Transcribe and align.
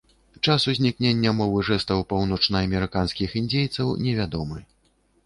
Час 0.51 0.63
узнікнення 0.71 1.33
мовы 1.41 1.59
жэстаў 1.67 2.01
паўночнаамерыканскіх 2.13 3.37
індзейцаў 3.43 3.93
невядомы. 4.07 4.59